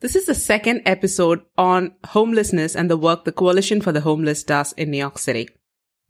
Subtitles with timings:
[0.00, 4.42] This is the second episode on homelessness and the work the Coalition for the Homeless
[4.42, 5.46] does in New York City.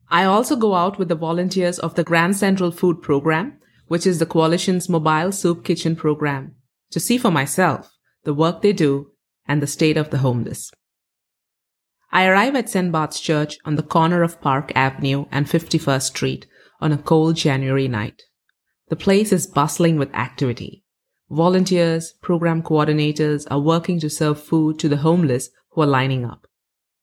[0.09, 3.59] I also go out with the volunteers of the Grand Central Food Program,
[3.89, 6.55] which is the Coalition's mobile soup kitchen program,
[6.93, 7.91] to see for myself
[8.23, 9.11] the work they do
[9.49, 10.71] and the state of the homeless.
[12.13, 12.93] I arrive at St.
[12.93, 16.47] Bart's Church on the corner of Park Avenue and 51st Street
[16.81, 18.23] on a cold January night.
[18.89, 20.85] The place is bustling with activity.
[21.31, 26.49] Volunteers, program coordinators are working to serve food to the homeless who are lining up.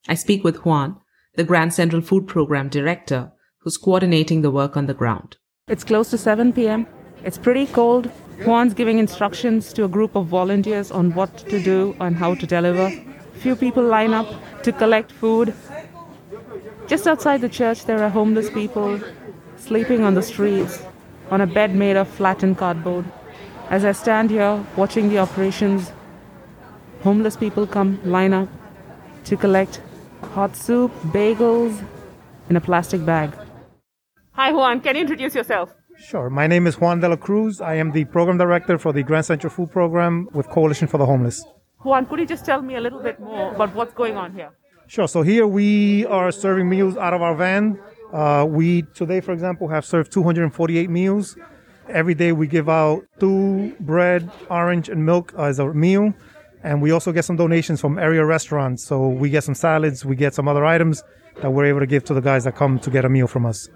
[0.09, 0.97] I speak with Juan,
[1.35, 5.37] the Grand Central Food Program director, who's coordinating the work on the ground.
[5.69, 6.87] It's close to 7 p.m.
[7.23, 8.11] It's pretty cold.
[8.43, 12.45] Juan's giving instructions to a group of volunteers on what to do and how to
[12.45, 12.91] deliver.
[13.35, 14.27] Few people line up
[14.63, 15.53] to collect food.
[16.85, 18.99] Just outside the church, there are homeless people
[19.55, 20.83] sleeping on the streets
[21.31, 23.05] on a bed made of flattened cardboard.
[23.69, 25.91] As I stand here watching the operations,
[27.01, 28.47] homeless people come line up
[29.25, 29.81] to collect
[30.33, 31.83] hot soup, bagels
[32.49, 33.33] in a plastic bag.
[34.31, 34.79] Hi, Juan.
[34.79, 35.75] Can you introduce yourself?
[35.97, 36.29] Sure.
[36.29, 37.59] My name is Juan de la Cruz.
[37.59, 41.05] I am the program director for the Grand Central Food Program with Coalition for the
[41.05, 41.43] Homeless.
[41.79, 44.51] Juan, could you just tell me a little bit more about what's going on here?
[44.87, 45.09] Sure.
[45.09, 47.77] So here we are serving meals out of our van.
[48.13, 51.35] Uh, we today, for example, have served 248 meals.
[51.89, 56.13] Every day we give out two bread, orange, and milk as a meal.
[56.63, 58.85] And we also get some donations from area restaurants.
[58.85, 61.03] So we get some salads, we get some other items
[61.41, 63.45] that we're able to give to the guys that come to get a meal from
[63.45, 63.69] us.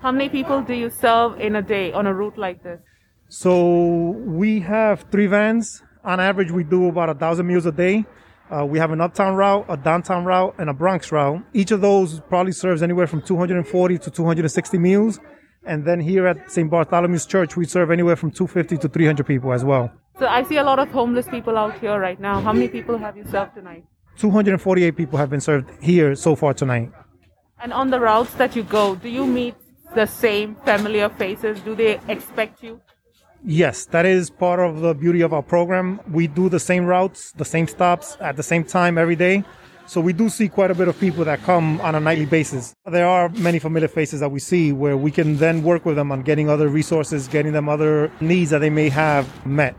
[0.00, 2.80] How many people do you serve in a day on a route like this?
[3.28, 5.82] So we have three vans.
[6.04, 8.04] On average, we do about a thousand meals a day.
[8.50, 11.42] Uh, we have an uptown route, a downtown route, and a Bronx route.
[11.52, 15.18] Each of those probably serves anywhere from 240 to 260 meals.
[15.66, 16.70] And then here at St.
[16.70, 19.90] Bartholomew's Church, we serve anywhere from 250 to 300 people as well.
[20.18, 22.40] So I see a lot of homeless people out here right now.
[22.40, 23.84] How many people have you served tonight?
[24.16, 26.90] 248 people have been served here so far tonight.
[27.60, 29.56] And on the routes that you go, do you meet
[29.94, 31.60] the same familiar faces?
[31.60, 32.80] Do they expect you?
[33.44, 36.00] Yes, that is part of the beauty of our program.
[36.10, 39.44] We do the same routes, the same stops at the same time every day.
[39.86, 42.74] So we do see quite a bit of people that come on a nightly basis.
[42.86, 46.10] There are many familiar faces that we see where we can then work with them
[46.10, 49.76] on getting other resources, getting them other needs that they may have met.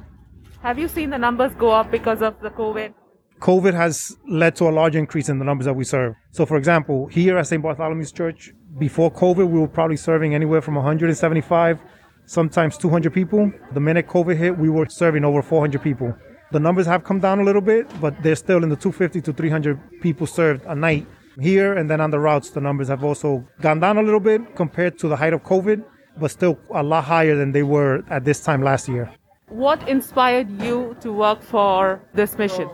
[0.62, 2.94] Have you seen the numbers go up because of the COVID?
[3.40, 6.16] COVID has led to a large increase in the numbers that we serve.
[6.32, 7.62] So, for example, here at St.
[7.62, 11.80] Bartholomew's Church, before COVID, we were probably serving anywhere from 175,
[12.26, 13.52] sometimes 200 people.
[13.74, 16.16] The minute COVID hit, we were serving over 400 people.
[16.50, 19.34] The numbers have come down a little bit, but they're still in the 250 to
[19.34, 21.06] 300 people served a night
[21.42, 21.74] here.
[21.74, 24.98] And then on the routes, the numbers have also gone down a little bit compared
[25.00, 25.84] to the height of COVID,
[26.18, 29.12] but still a lot higher than they were at this time last year.
[29.50, 32.70] What inspired you to work for this mission?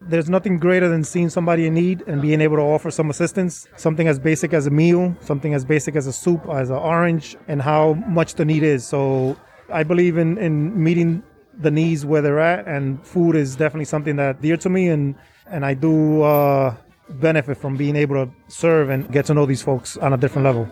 [0.00, 3.68] There's nothing greater than seeing somebody in need and being able to offer some assistance.
[3.76, 7.36] Something as basic as a meal, something as basic as a soup, as an orange,
[7.48, 8.86] and how much the need is.
[8.86, 9.36] So
[9.70, 11.22] I believe in, in meeting
[11.58, 15.14] the needs where they're at, and food is definitely something that dear to me, and
[15.46, 16.74] and I do uh,
[17.08, 20.44] benefit from being able to serve and get to know these folks on a different
[20.44, 20.70] level.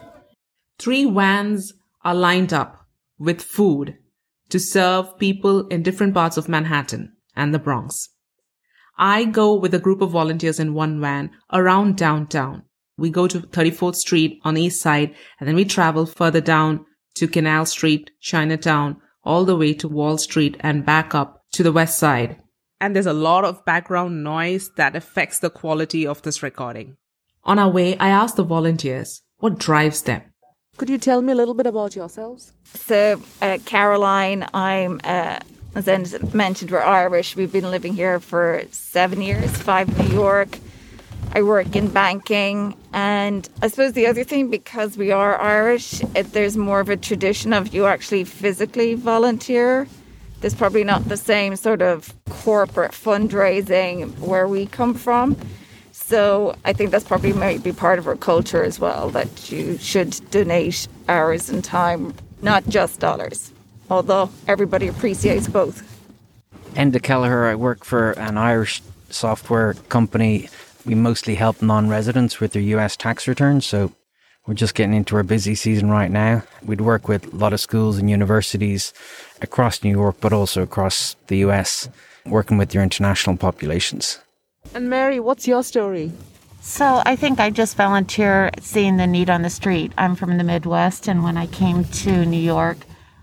[0.78, 1.72] Three vans
[2.04, 2.86] are lined up
[3.18, 3.96] with food
[4.50, 8.08] to serve people in different parts of Manhattan and the Bronx.
[8.96, 12.62] I go with a group of volunteers in one van around downtown.
[12.96, 16.84] We go to 34th Street on the east side and then we travel further down
[17.14, 21.70] to Canal Street, Chinatown, all the way to Wall Street and back up to the
[21.70, 22.40] west side.
[22.80, 26.96] And there's a lot of background noise that affects the quality of this recording.
[27.44, 30.22] On our way, I asked the volunteers what drives them.
[30.78, 32.52] Could you tell me a little bit about yourselves?
[32.72, 35.40] So, uh, Caroline, I'm, uh,
[35.74, 35.98] as I
[36.32, 37.36] mentioned, we're Irish.
[37.36, 40.56] We've been living here for seven years, five in New York.
[41.34, 42.77] I work in banking.
[42.92, 46.96] And I suppose the other thing, because we are Irish, it, there's more of a
[46.96, 49.86] tradition of you actually physically volunteer.
[50.40, 55.36] There's probably not the same sort of corporate fundraising where we come from.
[55.92, 60.18] So I think that's probably maybe part of our culture as well that you should
[60.30, 63.52] donate hours and time, not just dollars,
[63.90, 65.82] although everybody appreciates both.
[66.74, 68.80] Enda Kelleher, I work for an Irish
[69.10, 70.48] software company.
[70.84, 73.66] We mostly help non residents with their US tax returns.
[73.66, 73.92] So
[74.46, 76.42] we're just getting into our busy season right now.
[76.64, 78.94] We'd work with a lot of schools and universities
[79.42, 81.88] across New York, but also across the US,
[82.24, 84.18] working with your international populations.
[84.74, 86.12] And Mary, what's your story?
[86.60, 89.92] So I think I just volunteer seeing the need on the street.
[89.96, 92.78] I'm from the Midwest, and when I came to New York,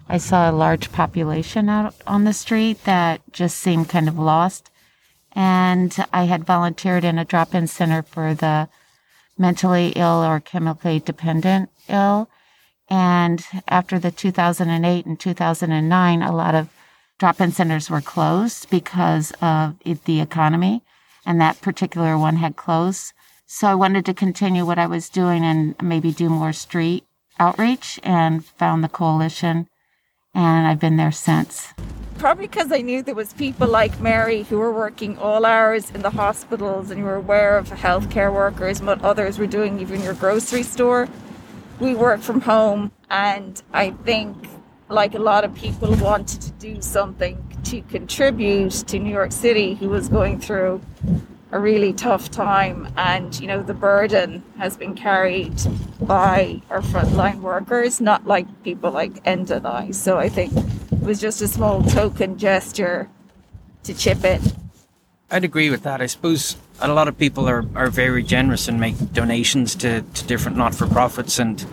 [0.07, 4.69] I saw a large population out on the street that just seemed kind of lost.
[5.35, 8.69] And I had volunteered in a drop in center for the
[9.37, 12.29] mentally ill or chemically dependent ill.
[12.89, 16.69] And after the 2008 and 2009, a lot of
[17.17, 20.83] drop in centers were closed because of the economy.
[21.25, 23.11] And that particular one had closed.
[23.45, 27.03] So I wanted to continue what I was doing and maybe do more street
[27.39, 29.67] outreach and found the coalition.
[30.33, 31.73] And I've been there since.
[32.17, 36.01] Probably because I knew there was people like Mary who were working all hours in
[36.01, 40.01] the hospitals and you were aware of healthcare workers and what others were doing even
[40.01, 41.09] your grocery store.
[41.79, 44.47] We work from home and I think
[44.87, 49.75] like a lot of people wanted to do something to contribute to New York City
[49.75, 50.81] who was going through
[51.51, 55.53] a really tough time and you know the burden has been carried
[56.01, 60.51] by our frontline workers not like people like Enda and I so I think
[61.05, 63.09] was just a small token gesture
[63.83, 64.41] to chip in
[65.31, 68.79] I'd agree with that I suppose a lot of people are, are very generous and
[68.79, 71.65] make donations to, to different not-for-profits and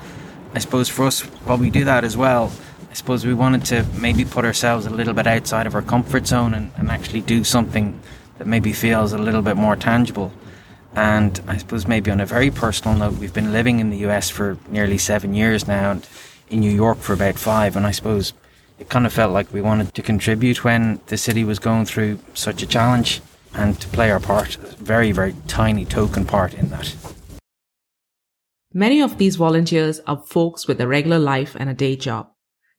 [0.54, 2.52] I suppose for us while we do that as well
[2.92, 6.26] I suppose we wanted to maybe put ourselves a little bit outside of our comfort
[6.26, 7.98] zone and, and actually do something
[8.36, 10.30] that maybe feels a little bit more tangible.
[10.94, 14.28] And I suppose maybe on a very personal note, we've been living in the US
[14.28, 16.06] for nearly seven years now and
[16.50, 17.76] in New York for about five.
[17.76, 18.34] And I suppose
[18.78, 22.18] it kind of felt like we wanted to contribute when the city was going through
[22.34, 23.20] such a challenge
[23.54, 26.94] and to play our part, a very, very tiny token part in that.
[28.72, 32.30] Many of these volunteers are folks with a regular life and a day job.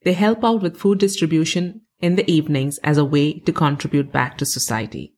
[0.04, 4.38] They help out with food distribution in the evenings as a way to contribute back
[4.40, 5.16] to society.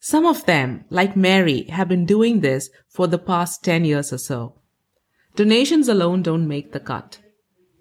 [0.00, 4.18] Some of them, like Mary, have been doing this for the past 10 years or
[4.18, 4.60] so.
[5.34, 7.18] Donations alone don't make the cut.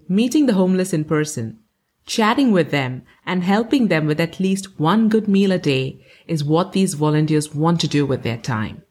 [0.10, 1.60] Meeting the homeless in person,
[2.06, 6.44] chatting with them, and helping them with at least one good meal a day is
[6.44, 8.84] what these volunteers want to do with their time.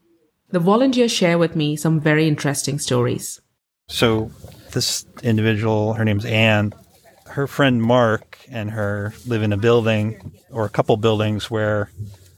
[0.50, 3.40] The volunteers share with me some very interesting stories.
[3.88, 4.30] So,
[4.72, 6.72] this individual, her name's Anne,
[7.26, 11.90] her friend Mark and her live in a building or a couple buildings where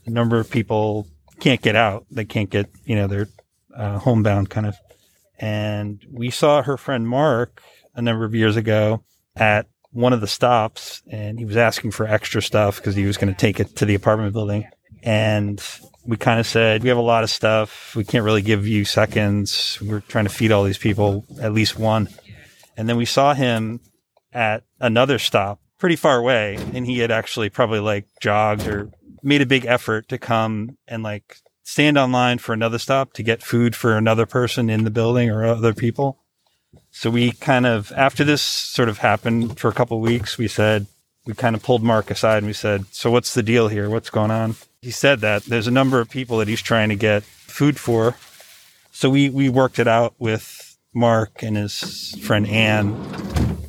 [0.06, 1.08] a number of people
[1.40, 2.06] can't get out.
[2.10, 3.28] They can't get, you know, they're
[3.76, 4.76] uh, homebound kind of.
[5.38, 7.60] And we saw her friend Mark
[7.94, 9.02] a number of years ago
[9.34, 13.16] at one of the stops and he was asking for extra stuff because he was
[13.16, 14.68] going to take it to the apartment building.
[15.04, 15.62] And
[16.04, 17.94] we kind of said, we have a lot of stuff.
[17.94, 19.78] We can't really give you seconds.
[19.80, 22.08] We're trying to feed all these people at least one.
[22.76, 23.80] And then we saw him
[24.32, 28.90] at another stop pretty far away and he had actually probably like jogged or
[29.22, 33.44] made a big effort to come and like stand online for another stop to get
[33.44, 36.23] food for another person in the building or other people.
[36.90, 40.86] So we kind of, after this sort of happened for a couple weeks, we said,
[41.26, 43.88] we kind of pulled Mark aside and we said, So what's the deal here?
[43.88, 44.56] What's going on?
[44.82, 48.16] He said that there's a number of people that he's trying to get food for.
[48.92, 52.94] So we, we worked it out with Mark and his friend Anne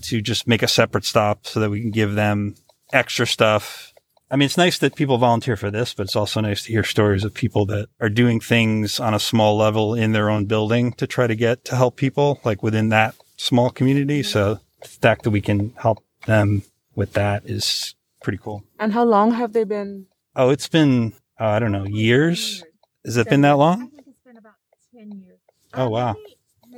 [0.03, 2.55] to just make a separate stop so that we can give them
[2.93, 3.93] extra stuff
[4.31, 6.83] I mean, it's nice that people volunteer for this, but it's also nice to hear
[6.83, 10.93] stories of people that are doing things on a small level in their own building
[10.93, 14.23] to try to get to help people like within that small community.
[14.23, 16.63] So the fact that we can help them
[16.95, 17.93] with that is
[18.23, 18.63] pretty cool.
[18.79, 20.07] And how long have they been?
[20.35, 22.63] Oh, it's been, uh, I don't know, years.
[23.05, 23.83] Has it been that long?
[23.83, 24.55] I think it's been about
[24.91, 25.39] 10 years.
[25.75, 26.15] Oh, wow.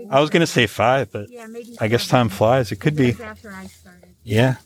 [0.09, 2.71] I was going to say five, but Yeah, maybe I guess time flies.
[2.71, 3.15] It could be.
[3.23, 4.15] after I started.
[4.23, 4.57] Yeah.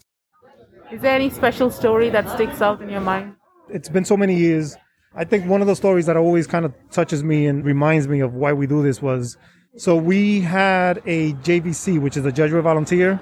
[0.91, 3.35] Is there any special story that sticks out in your mind?
[3.69, 4.75] It's been so many years.
[5.15, 8.19] I think one of the stories that always kind of touches me and reminds me
[8.19, 9.37] of why we do this was
[9.77, 13.21] so we had a JVC, which is a Jesuit volunteer,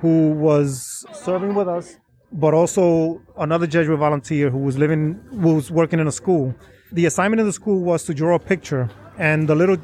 [0.00, 1.96] who was serving with us,
[2.32, 6.56] but also another Jesuit volunteer who was living, who was working in a school.
[6.90, 9.76] The assignment in the school was to draw a picture, and the little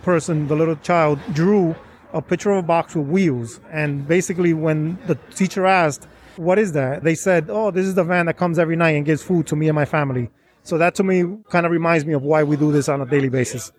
[0.00, 1.76] person, the little child, drew
[2.14, 3.60] a picture of a box with wheels.
[3.70, 7.02] And basically, when the teacher asked, what is that?
[7.04, 9.56] They said, oh, this is the van that comes every night and gives food to
[9.56, 10.30] me and my family.
[10.64, 13.06] So that to me kind of reminds me of why we do this on a
[13.06, 13.72] daily basis.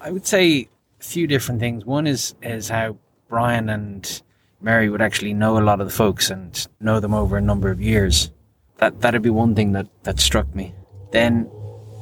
[0.00, 0.68] I would say
[1.00, 1.84] a few different things.
[1.84, 2.98] One is is how
[3.28, 4.22] Brian and
[4.60, 7.70] Mary would actually know a lot of the folks and know them over a number
[7.70, 8.30] of years.
[8.78, 10.74] That that'd be one thing that that struck me.
[11.12, 11.50] Then,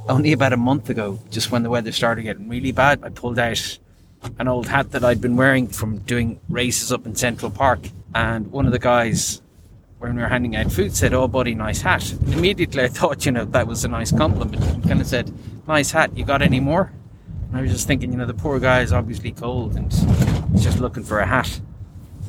[0.08, 3.38] only about a month ago, just when the weather started getting really bad, I pulled
[3.38, 3.78] out
[4.38, 7.80] an old hat that I'd been wearing from doing races up in Central Park,
[8.14, 9.42] and one of the guys.
[10.04, 13.32] When we were handing out food, said, "Oh, buddy, nice hat." Immediately, I thought, you
[13.32, 14.86] know, that was a nice compliment.
[14.86, 15.32] Kind of said,
[15.66, 16.14] "Nice hat.
[16.14, 16.92] You got any more?"
[17.48, 19.90] And I was just thinking, you know, the poor guy is obviously cold and
[20.52, 21.60] he's just looking for a hat.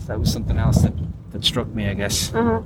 [0.07, 0.93] That was something else that,
[1.31, 2.29] that struck me, I guess.
[2.29, 2.65] Mm-hmm.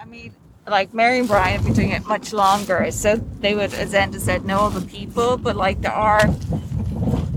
[0.00, 0.34] I mean,
[0.66, 2.90] like Mary and Brian have been doing it much longer.
[2.90, 6.26] So they would, as Enda said, know all the people, but like there are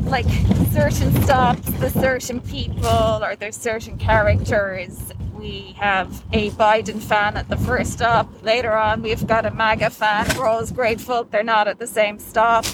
[0.05, 0.25] like
[0.71, 5.11] certain stops, the certain people, or there's certain characters.
[5.37, 8.27] We have a Biden fan at the first stop.
[8.43, 10.27] Later on, we've got a MAGA fan.
[10.35, 12.65] We're always grateful they're not at the same stop.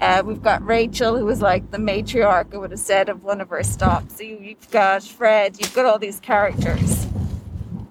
[0.00, 3.40] Uh, we've got Rachel, who was like the matriarch, I would have said, of one
[3.40, 4.16] of our stops.
[4.16, 7.06] So you've got Fred, you've got all these characters.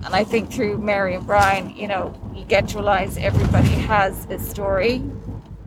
[0.04, 4.26] And I think through Mary and Brian, you know, you get to realize everybody has
[4.32, 5.04] a story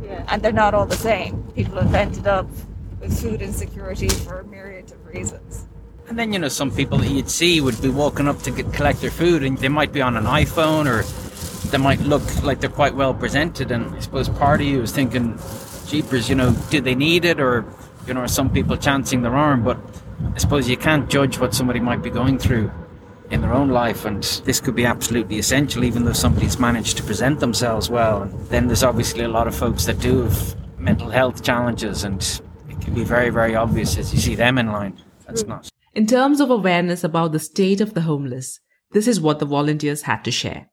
[0.02, 0.24] yeah.
[0.28, 1.40] and they're not all the same.
[1.54, 2.48] People have ended up
[3.00, 5.63] with food insecurity for a myriad of reasons.
[6.08, 8.72] And then, you know, some people that you'd see would be walking up to get,
[8.72, 11.02] collect their food and they might be on an iPhone or
[11.70, 13.70] they might look like they're quite well presented.
[13.70, 15.38] And I suppose part of you is thinking,
[15.86, 17.40] jeepers, you know, do they need it?
[17.40, 17.64] Or,
[18.06, 19.64] you know, are some people chancing their arm?
[19.64, 19.78] But
[20.34, 22.70] I suppose you can't judge what somebody might be going through
[23.30, 27.02] in their own life, and this could be absolutely essential, even though somebody's managed to
[27.02, 28.22] present themselves well.
[28.22, 32.20] And then there's obviously a lot of folks that do have mental health challenges, and
[32.68, 35.00] it can be very, very obvious as you see them in line.
[35.26, 35.48] That's mm.
[35.48, 35.73] not.
[35.94, 38.58] In terms of awareness about the state of the homeless,
[38.90, 40.68] this is what the volunteers had to share.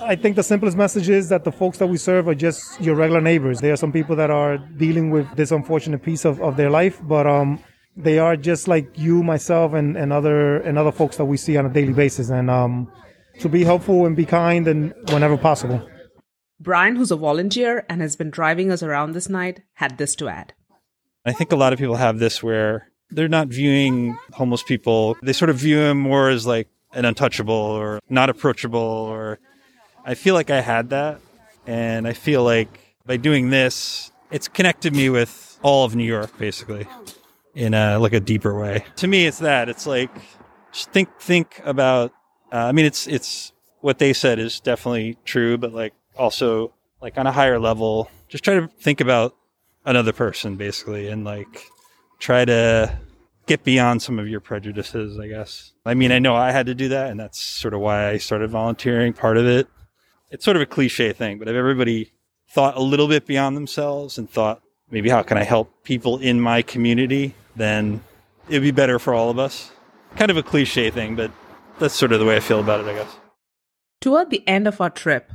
[0.00, 2.96] I think the simplest message is that the folks that we serve are just your
[2.96, 3.60] regular neighbors.
[3.60, 7.00] There are some people that are dealing with this unfortunate piece of, of their life,
[7.04, 7.60] but um,
[7.96, 11.56] they are just like you, myself, and, and other and other folks that we see
[11.56, 12.30] on a daily basis.
[12.30, 12.90] And um,
[13.38, 15.88] to be helpful and be kind and whenever possible.
[16.58, 20.28] Brian, who's a volunteer and has been driving us around this night, had this to
[20.28, 20.52] add.
[21.24, 25.16] I think a lot of people have this where they're not viewing homeless people.
[25.22, 28.80] They sort of view them more as like an untouchable or not approachable.
[28.80, 29.38] Or
[30.04, 31.20] I feel like I had that.
[31.66, 32.68] And I feel like
[33.06, 36.86] by doing this, it's connected me with all of New York, basically,
[37.54, 38.84] in a like a deeper way.
[38.96, 39.68] To me, it's that.
[39.68, 40.10] It's like
[40.72, 42.12] think think about.
[42.52, 47.18] Uh, I mean, it's it's what they said is definitely true, but like also like
[47.18, 49.34] on a higher level, just try to think about
[49.84, 51.64] another person, basically, and like
[52.24, 52.98] try to
[53.46, 55.72] get beyond some of your prejudices, I guess.
[55.84, 58.16] I mean, I know I had to do that, and that's sort of why I
[58.16, 59.12] started volunteering.
[59.12, 59.68] Part of it,
[60.30, 62.12] it's sort of a cliche thing, but if everybody
[62.48, 66.40] thought a little bit beyond themselves and thought, maybe how can I help people in
[66.40, 68.02] my community, then
[68.48, 69.70] it'd be better for all of us.
[70.16, 71.30] Kind of a cliche thing, but
[71.78, 73.16] that's sort of the way I feel about it, I guess.
[74.00, 75.30] Toward the end of our trip,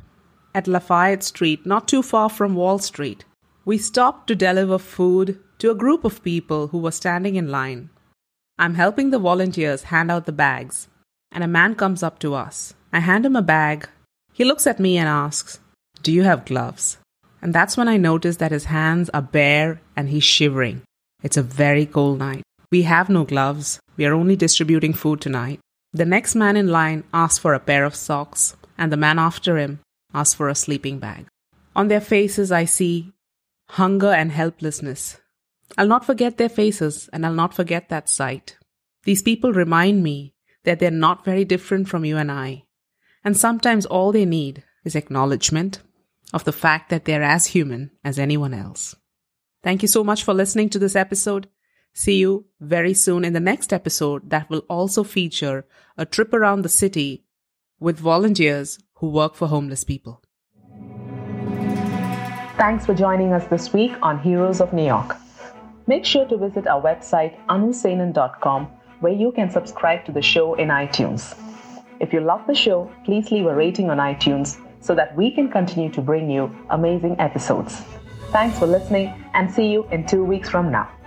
[0.55, 3.25] at Lafayette Street, not too far from Wall Street,
[3.65, 7.89] we stopped to deliver food to a group of people who were standing in line.
[8.57, 10.87] I'm helping the volunteers hand out the bags,
[11.31, 12.73] and a man comes up to us.
[12.91, 13.87] I hand him a bag.
[14.33, 15.59] He looks at me and asks,
[16.01, 16.97] Do you have gloves?
[17.41, 20.81] And that's when I notice that his hands are bare and he's shivering.
[21.23, 22.43] It's a very cold night.
[22.71, 23.79] We have no gloves.
[23.97, 25.59] We are only distributing food tonight.
[25.93, 29.57] The next man in line asks for a pair of socks, and the man after
[29.57, 29.79] him
[30.13, 31.25] asks for a sleeping bag.
[31.75, 33.11] On their faces, I see
[33.69, 35.17] hunger and helplessness.
[35.77, 38.57] I'll not forget their faces, and I'll not forget that sight.
[39.03, 40.33] These people remind me
[40.63, 42.63] that they're not very different from you and I.
[43.23, 45.81] And sometimes all they need is acknowledgement
[46.33, 48.95] of the fact that they're as human as anyone else.
[49.61, 51.47] Thank you so much for listening to this episode.
[51.93, 55.65] See you very soon in the next episode that will also feature
[55.97, 57.25] a trip around the city
[57.79, 60.23] with volunteers who work for homeless people.
[62.59, 65.15] Thanks for joining us this week on Heroes of New York.
[65.87, 68.65] Make sure to visit our website anusenan.com
[68.99, 71.39] where you can subscribe to the show in iTunes.
[72.01, 75.49] If you love the show, please leave a rating on iTunes so that we can
[75.49, 77.81] continue to bring you amazing episodes.
[78.33, 80.98] Thanks for listening and see you in two weeks from now.